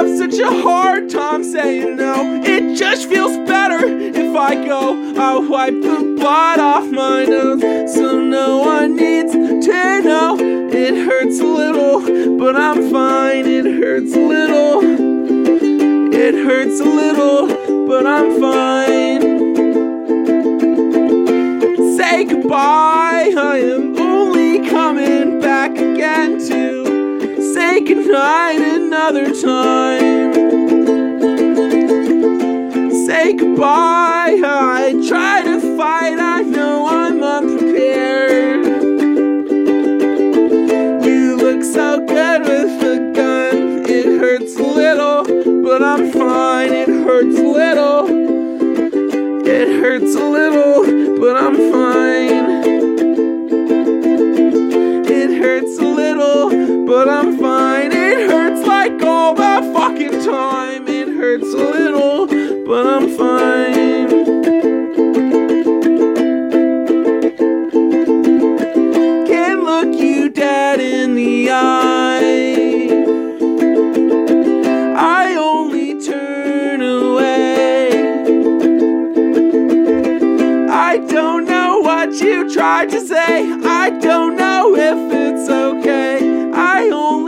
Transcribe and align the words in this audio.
have 0.00 0.16
such 0.16 0.38
a 0.38 0.62
hard 0.62 1.10
time 1.10 1.44
saying 1.44 1.96
no. 1.96 2.40
It 2.42 2.74
just 2.74 3.06
feels 3.06 3.36
better 3.46 3.84
if 3.86 4.34
I 4.34 4.54
go. 4.54 5.14
I'll 5.18 5.46
wipe 5.46 5.74
the 5.74 6.16
blood 6.18 6.58
off 6.58 6.86
my 6.86 7.24
nose 7.26 7.60
so 7.94 8.18
no 8.18 8.58
one 8.58 8.96
needs 8.96 9.32
to 9.32 10.00
know. 10.02 10.38
It 10.40 10.94
hurts 11.04 11.38
a 11.40 11.44
little, 11.44 12.38
but 12.38 12.56
I'm 12.56 12.90
fine. 12.90 13.44
It 13.46 13.66
hurts 13.66 14.14
a 14.14 14.20
little. 14.20 14.80
It 16.14 16.34
hurts 16.34 16.80
a 16.80 16.84
little, 16.84 17.86
but 17.86 18.06
I'm 18.06 18.40
fine. 18.40 19.20
Say 21.98 22.24
goodbye. 22.24 23.34
I 23.36 23.58
am 23.58 23.98
only 23.98 24.66
coming 24.70 25.40
back 25.40 25.72
again 25.72 26.38
to 26.48 27.52
say 27.52 27.80
goodnight 27.80 28.62
another 28.62 29.34
time. 29.38 29.79
Say 33.22 33.34
goodbye. 33.34 34.40
I 34.42 34.94
try 35.06 35.42
to 35.42 35.76
fight. 35.76 36.18
I 36.18 36.40
know 36.40 36.86
I'm 36.88 37.22
unprepared. 37.22 38.64
You 41.04 41.36
look 41.36 41.62
so 41.62 41.98
good 42.06 42.40
with 42.40 42.82
a 42.82 43.12
gun. 43.14 43.84
It 43.86 44.06
hurts 44.18 44.56
little, 44.56 45.24
but 45.62 45.82
I'm 45.82 46.10
fine. 46.10 46.72
It 46.72 46.88
hurts 46.88 47.38
little. 47.38 48.06
It 49.46 49.68
hurts 49.82 50.14
a 50.14 50.24
little, 50.24 51.20
but 51.20 51.36
I'm 51.36 51.56
fine. 51.70 52.46
It 55.18 55.42
hurts 55.42 55.78
a 55.78 55.84
little, 55.84 56.86
but 56.86 57.06
I'm 57.06 57.36
fine. 57.36 57.69
But 62.82 62.86
I'm 62.86 63.08
fine. 63.14 64.08
Can't 69.26 69.62
look 69.62 70.00
you 70.00 70.30
dead 70.30 70.80
in 70.80 71.14
the 71.14 71.50
eye. 71.50 72.88
I 74.96 75.34
only 75.34 76.00
turn 76.00 76.80
away. 76.80 77.90
I 80.70 80.96
don't 81.06 81.44
know 81.44 81.80
what 81.80 82.14
you 82.14 82.50
tried 82.50 82.88
to 82.90 83.00
say. 83.00 83.52
I 83.62 83.90
don't 83.90 84.36
know 84.36 84.74
if 84.74 85.12
it's 85.12 85.50
okay. 85.50 86.50
I 86.54 86.88
only 86.88 87.19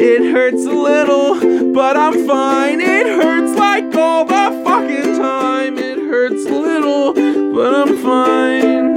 It 0.00 0.30
hurts 0.30 0.64
a 0.64 0.70
little, 0.70 1.72
but 1.72 1.96
I'm 1.96 2.24
fine. 2.24 2.80
It 2.80 3.06
hurts 3.20 3.58
like 3.58 3.92
all 3.96 4.24
the 4.24 4.62
fucking 4.64 5.18
time. 5.18 5.76
It 5.76 5.98
hurts 5.98 6.46
a 6.46 6.54
little, 6.54 7.12
but 7.52 7.74
I'm 7.74 7.98
fine. 7.98 8.96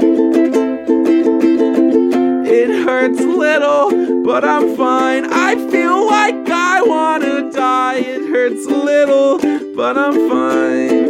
It 2.45 2.85
hurts 2.85 3.19
a 3.19 3.27
little, 3.27 4.23
but 4.23 4.45
I'm 4.45 4.75
fine. 4.77 5.25
I 5.33 5.55
feel 5.71 6.05
like 6.05 6.47
I 6.47 6.83
wanna 6.83 7.51
die. 7.51 7.95
It 7.95 8.29
hurts 8.29 8.67
a 8.67 8.75
little, 8.75 9.39
but 9.75 9.97
I'm 9.97 10.29
fine. 10.29 11.00